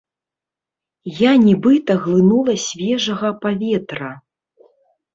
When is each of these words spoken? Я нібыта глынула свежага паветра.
Я 1.29 1.35
нібыта 1.43 1.99
глынула 2.07 2.59
свежага 2.67 3.29
паветра. 3.47 4.13